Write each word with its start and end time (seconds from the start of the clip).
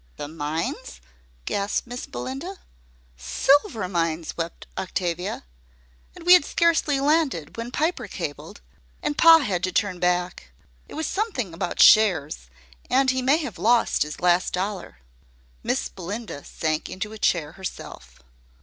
"The 0.17 0.27
mines?" 0.27 0.99
gasped 1.45 1.85
Miss 1.85 2.07
Belinda. 2.07 2.57
"S 3.19 3.23
silver 3.23 3.87
mines," 3.87 4.35
wept 4.35 4.65
Octavia. 4.75 5.43
"And 6.15 6.25
we 6.25 6.33
had 6.33 6.43
scarcely 6.43 6.99
landed 6.99 7.55
when 7.55 7.69
Piper 7.69 8.07
cabled, 8.07 8.61
and 9.03 9.15
pa 9.15 9.37
had 9.41 9.63
to 9.63 9.71
turn 9.71 9.99
back. 9.99 10.49
It 10.87 10.95
was 10.95 11.05
something 11.05 11.53
about 11.53 11.79
shares, 11.83 12.49
and 12.89 13.11
he 13.11 13.21
may 13.21 13.37
have 13.37 13.59
lost 13.59 14.01
his 14.01 14.19
last 14.19 14.53
dollar." 14.53 15.01
Miss 15.61 15.87
Belinda 15.87 16.43
sank 16.45 16.89
into 16.89 17.13
a 17.13 17.19
chair 17.19 17.51
herself. 17.51 18.23